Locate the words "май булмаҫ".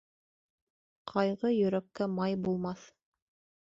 2.19-2.93